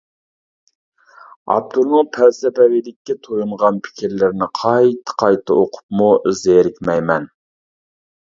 ئاپتورنىڭ 1.55 2.09
پەلسەپىۋىلىككە 2.17 3.17
تويۇنغان 3.27 3.77
پىكىرلىرىنى 3.89 4.49
قايتا-قايتا 4.63 5.59
ئوقۇپمۇ 5.59 6.09
زېرىكمەيمەن. 6.41 7.31